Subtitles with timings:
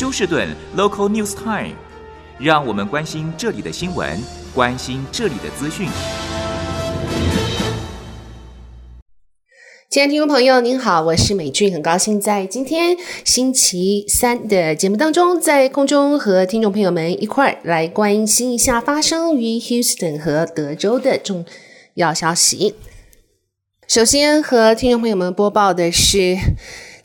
[0.00, 0.48] 休士顿
[0.78, 1.74] Local News Time，
[2.38, 4.18] 让我们关心这里的新闻，
[4.54, 5.90] 关心这里的资讯。
[9.90, 12.96] 亲爱的听众朋友，您好，我是美俊，很高兴在今天
[13.26, 21.44] 星期三的节目当中，在空中和听众朋友们一块来关心一下发生于 Houston 和德州的重
[21.96, 22.74] 要消息。
[23.86, 26.38] 首先和听众朋友们播报的是，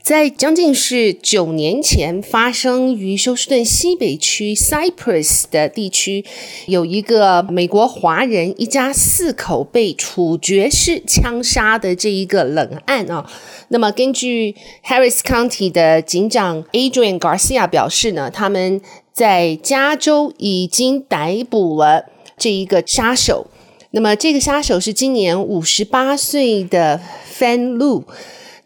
[0.06, 6.24] 在将近是九年前发生于休斯顿西北区 Cypress 的地区，
[6.68, 13.28] 有一个美国华人一家四口被处决式枪杀的这一个冷案啊。
[13.70, 14.54] 那么根据
[14.86, 18.80] Harris County 的警长 Adrian Garcia 表示呢，他们
[19.12, 22.06] 在加州已经逮捕了
[22.38, 23.48] 这一个杀手。
[23.90, 27.02] 那么这个杀手是今年五十八岁的
[27.36, 28.04] Fan Lu。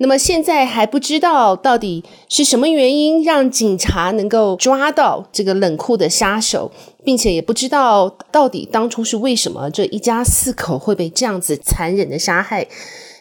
[0.02, 6.72] 那么现在还不知道到底是什么原因让警察能够抓到这个冷酷的杀手，
[7.04, 12.66] 并且也不知道到底当初是为什么这一家四口会被这样子残忍的杀害。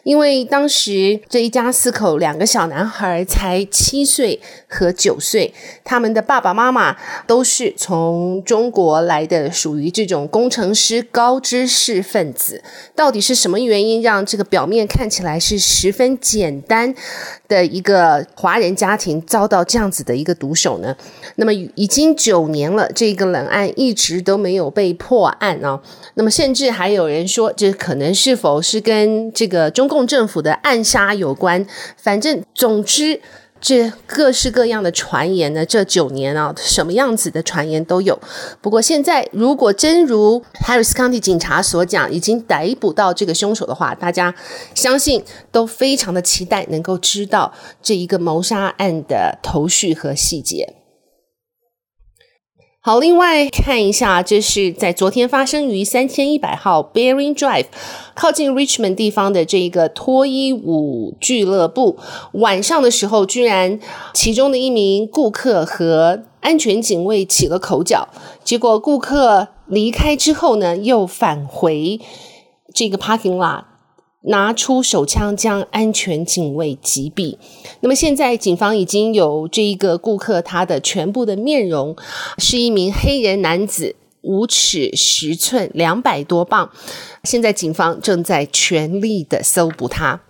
[0.09, 5.53] 因为当时这一家四口两个小男孩才七岁和九岁，
[5.85, 12.63] 他们的爸爸妈妈都是从中国来的，属于这种工程师高知识分子。
[12.97, 16.95] 到底是什么原因让这个表面看起来是十分简单
[17.47, 20.97] 的一个华人家庭遭到这样子的一个毒手呢？
[21.35, 25.79] 那么已经九年了，这个冷案一直都没有被破案啊。
[26.15, 33.21] 那么甚至还有人说，这可能是否是跟这个中共政府的暗杀有关，反正总之，
[33.61, 38.19] 这各式各样的传言呢，这九年啊，什么样子的传言都有。
[38.61, 44.35] 不过现在，如果真如 Harris County 警察所讲，已经逮捕到这个凶手的话，大家
[44.75, 47.53] 相信都非常的期待能够知道
[47.83, 50.78] 这一个谋杀案的头绪和细节。
[52.89, 57.67] 好，另外看一下，这是在昨天发生于三千一百号 Bering Drive
[58.15, 61.99] 靠近 Richmond 地方的这一个脱衣舞俱乐部，
[62.33, 63.79] 晚上的时候，居然
[64.15, 68.09] 其中的一名顾客和安全警卫起了口角，
[68.43, 72.01] 结果顾客离开之后呢，又返回
[72.73, 73.65] 这个 parking lot。
[74.23, 77.39] 拿出手枪将安全警卫击毙。
[77.81, 81.97] 那么现在警方已经有这一个顾客，他的全部的面容
[82.39, 86.71] 是一名黑人男子，五尺十寸，两百多磅。
[87.25, 90.23] 现在警方正在全力的搜捕他。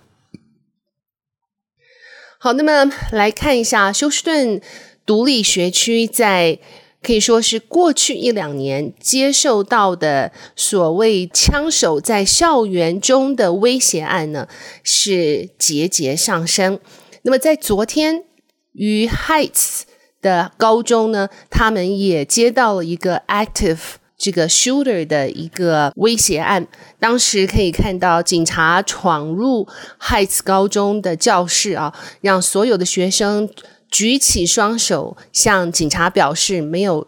[2.39, 4.61] 好，那么来看一下休斯顿
[5.07, 6.59] 独立学区在。
[7.01, 14.49] 可以说是过去一两年接受到的所谓枪手在校园中的威胁案呢，
[14.83, 16.81] 是节节上升。
[17.23, 18.25] 那么在昨天，
[18.73, 19.83] 于 Heights
[20.21, 23.79] 的高中呢，他们也接到了一个 active
[24.17, 26.67] 这个 shooter 的一个威胁案。
[26.99, 29.69] 当时可以看到警察闯入
[30.01, 33.49] Heights 高中的教室啊，让所有的学生。
[33.91, 37.07] 举起双手向警察表示没有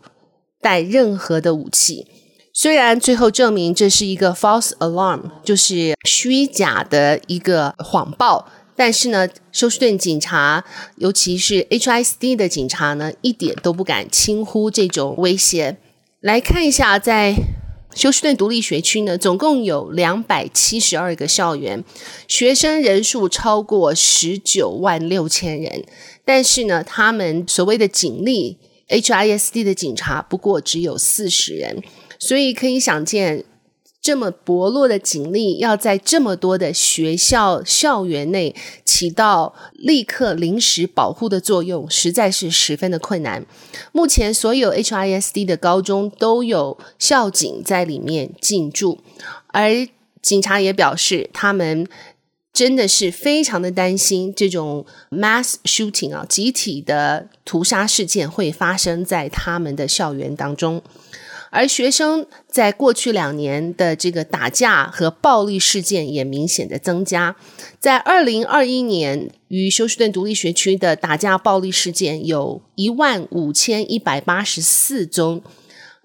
[0.61, 2.07] 带任何的武器。
[2.53, 10.65] 虽然最后证明这是一个 false alarm，就是虚假的一个谎报，但是呢，休斯顿警察，
[10.97, 15.79] 尤其是 HISD 的警察呢，一点都不敢轻忽这种威胁。
[16.21, 17.37] 来看一下，在
[17.95, 21.83] 休斯顿独立学区呢，总共有两百七十二个校园，
[22.27, 25.85] 学生人数超过十九万六千人。
[26.33, 28.57] 但是呢，他们所谓的警力
[28.89, 31.83] ，HISD 的警察不过只有四十人，
[32.21, 33.45] 所以可以想见，
[34.01, 38.55] 这么薄弱的警力要在这么多的学校校园内
[38.85, 43.45] 起到立刻临时保护的作用，实在是十分的困难。
[43.91, 49.01] 目前所有 HISD 的高中都有校警在里面进驻，
[49.49, 49.89] 而
[50.23, 51.89] 警察也表示他们。
[52.53, 60.83] 真的是非常的担心这种 mass shooting 啊，集体的屠杀事件会发生在他们的校园当中，
[61.51, 67.37] 而学生在过去两年的这个打架和暴力事件也明显的增加，
[67.79, 75.43] 在二零二一年与休斯顿独立学区的打架暴力事件有一万五千一百八十四宗。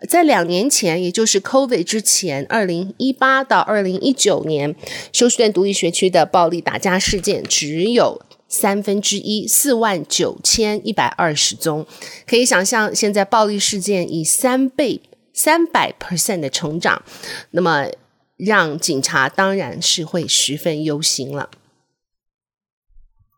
[0.05, 4.75] 在两年前，也就是 COVID 之前，二零一八到二零一九年，
[5.11, 11.85] 休斯顿独立学区的暴力打架事件只有三分之一，四万九千一百二十宗。
[12.27, 15.01] 可以想象，现在暴力事件以三倍、
[15.33, 17.03] 三百 percent 的成长，
[17.51, 17.87] 那么
[18.37, 21.49] 让警察当然是会十分忧心了。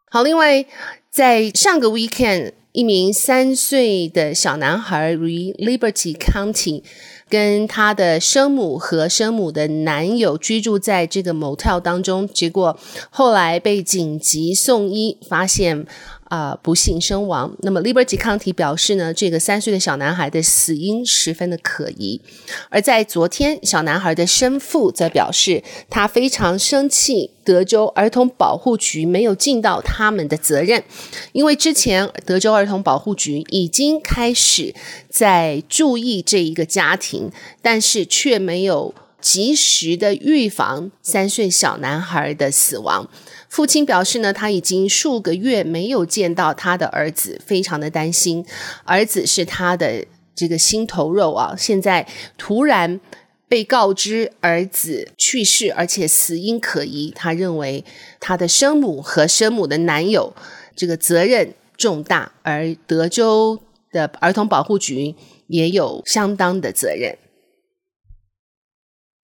[0.09, 0.65] 好，另外
[1.09, 2.53] 在上个 weekend。
[2.77, 6.83] 一名三岁的小男孩于 Liberty County。
[7.29, 12.79] 跟他的生母和生母的男友居住在这个 motel 当中，结果
[13.09, 15.85] 后来被紧急送医，发现。
[16.29, 17.55] 啊、不幸身亡。
[17.59, 22.21] 那么，Liberty 抗体表示呢，这个三岁的小男孩的死因十分的可疑。
[22.69, 30.83] 而在昨天，小男孩的生父则表示，他非常生气，德州儿童保护局没有尽到他们的责任，
[31.31, 34.75] 因为之前德州儿童保护局已经开始
[35.09, 37.31] 在注意这一个家庭，
[37.61, 43.09] 但是却没有及时的预防三岁小男孩的死亡。
[43.49, 48.45] 父亲表示呢，他已经数个月没有见到他的儿子，非常的担心。
[48.83, 50.05] 儿子是他的
[50.35, 52.07] 这个心头肉啊，现在
[52.37, 52.99] 突然
[53.47, 57.83] 被告知儿子去世，而且死因可疑，他认为
[58.19, 60.33] 他的生母和生母的男友
[60.75, 63.59] 这个责任重大，而德州
[63.91, 65.15] 的儿童保护局
[65.47, 67.17] 也有相当的责任。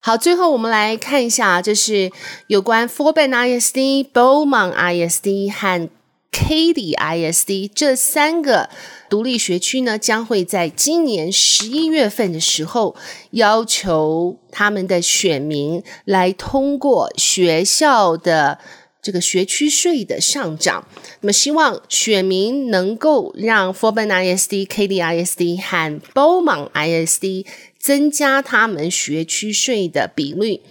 [0.06, 2.12] 好，最后我们来看一下，就是
[2.48, 5.88] 有关 f o r b e n ISD、Beaumont ISD 和
[6.30, 8.68] Katy ISD 这三个
[9.08, 12.94] 独立学区呢，将会在今年十一月份的时候，
[13.30, 18.58] 要求他们的选民来通过学校的
[19.04, 20.88] 这个学区税的上涨。
[21.20, 27.44] 那么，希望选民能够让 f o r b e n ISD、Katy ISD 和 Beaumont ISD。
[27.84, 30.62] 增加他们学区税的比率，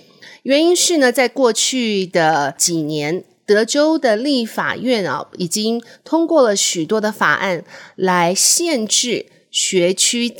[0.41, 7.63] 原因是呢，在过去的几年，德州的立法院啊，已经通过了许多的法案
[7.95, 10.33] 来限制学区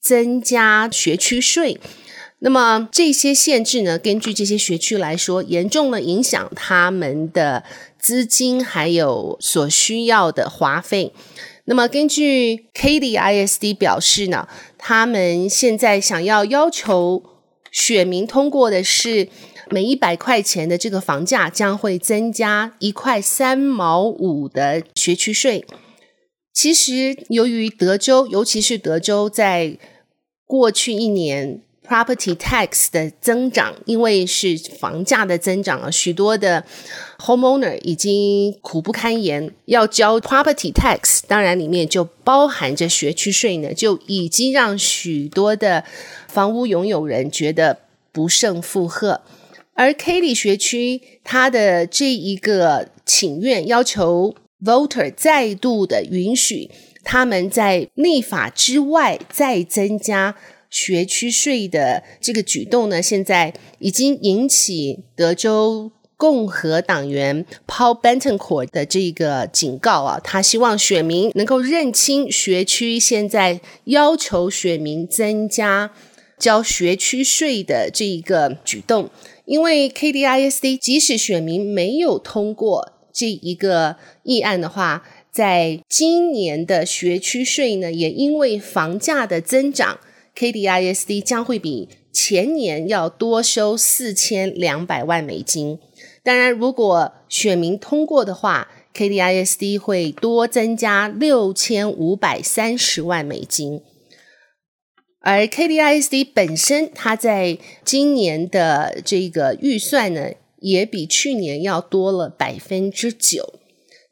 [0.00, 1.80] 增加学区税。
[2.44, 7.62] 那么这些限制呢，根据这些学区来说，严重的影响他们的
[8.00, 11.12] 资金还有所需要的花费。
[11.66, 17.22] 那么，根据 Katy ISD 表示呢，他们现在想要要求
[17.70, 19.28] 选民通过的是，
[19.70, 25.64] 每一百块钱的这个房价将会增加一块三毛五的学区税。
[26.52, 29.78] 其实，由于德州，尤其是德州，在
[30.44, 31.62] 过去一年。
[31.84, 36.64] Property tax 的增长，因为是房价的增长啊，许多的
[37.18, 45.84] homeowner 已经苦不堪言，要交 property tax，当然里面就包含着学区税呢，就已经让许多的
[46.28, 47.80] 房屋拥有人觉得
[48.12, 49.20] 不胜负荷。
[49.74, 56.70] 而 Katy 学区它的这一个请愿，要求 voter 再度的允许
[57.02, 60.36] 他们在立法之外再增加。
[60.72, 75.92] 学区税的这个举动呢，现在已经引起德州共和党员 Paul Benton Court 的这个警告啊，他希望选民能够认清学区现在要求选民增加
[76.38, 79.10] 交学区税的这一个举动，
[79.44, 89.98] 因为 K D I S D 即使选民没有通过这一个议案的话，在今年的学区税呢，也因为房价的增长。
[90.36, 95.78] KDISD 将会比前年要多收四千两百万美金。
[96.22, 103.82] 当然，如果选民通过的话，KDISD 会多增加六千五百三十万美金。
[105.20, 110.30] 而 KDISD 本身，它在今年的这个预算呢，
[110.60, 113.60] 也比去年要多了百分之九。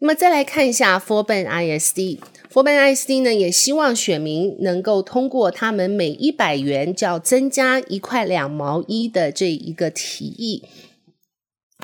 [0.03, 2.19] 那么，再来看一下 Fort Bend ISD。
[2.51, 10.65] Fort Bend ISD 呢，也希望选民能够通过他们每一百元就要增加一块两毛一的这一个提议。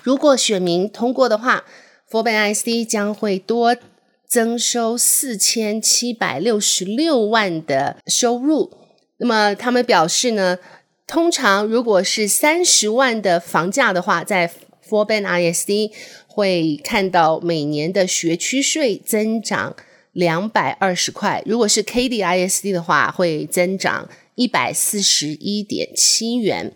[0.03, 1.67] 如果选民通过的话
[2.11, 3.77] ，forban ISD 将会多
[4.27, 8.73] 增收四千七百六十六万的收入。
[9.19, 10.59] 那么他们表示呢，
[11.07, 14.51] 通常如果是三十万的房价的话，在
[14.89, 15.91] Fort Bend ISD
[16.27, 19.75] 会看到每年的学区税增长。
[20.13, 26.73] 两百二十块，如果是 Kd ISD 的话，会增长一百四十一点七元。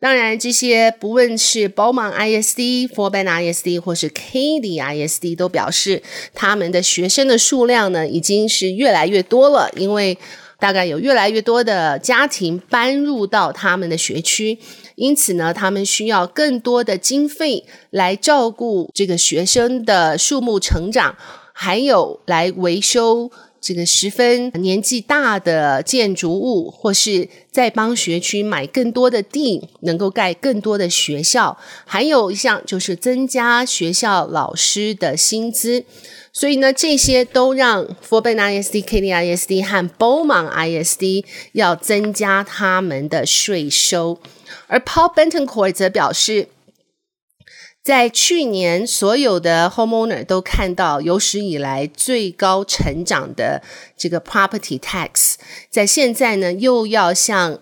[0.00, 6.02] 当然，这些不论是 Beaumont ISD、Fort Bend ISD 或是 Kd ISD 都表示
[6.32, 10.16] 他们的学生的数量呢，已经是越来越多了，因为
[10.58, 14.58] 大概有越来越多的家庭搬入到他们的学区，
[15.00, 21.16] 因此呢，他们需要更多的经费来照顾这个学生的树木成长。
[21.52, 23.30] 还有来维修
[23.60, 35.84] 这个十分年纪大的建筑物，或是再帮学区买更多的地，能够盖更多的学校，还有一项就是增加学校老师的薪资。
[36.32, 44.18] 所以呢，这些都让 Forben ISD、Katy ISD 和 b o w m a n ISD 要增加他们的税收，
[44.68, 46.48] 而 Paul Bentoncourt 则表示。
[47.82, 53.62] 在去年，所有的 homeowner 都看到有史以来最高成长的
[53.96, 55.36] 这个 property tax，
[55.70, 57.58] 在现在呢，又要向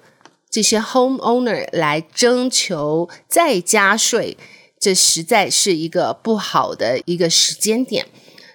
[0.51, 4.37] 这些 homeowner 来征求再加税，
[4.81, 8.07] 这实在是一个不好的一个时间点。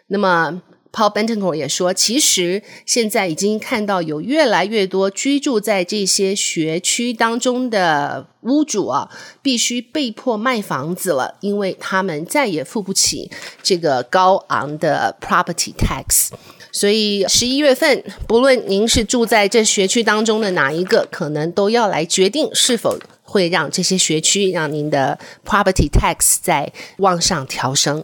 [0.08, 0.62] 那么
[0.94, 9.10] ，Paul Bettencourt 也说，其实现在已经看到有越来越多居住在这些学区当中的屋主啊，
[9.42, 13.32] 必须被迫卖房子了，因为他们再也付不起
[13.64, 16.30] 这个高昂的 property tax。
[16.72, 28.04] 所以十一月份，不论您是住在这学区当中的哪一个，可能都要来决定是否会让这些学区让您的 property tax 在往上调升。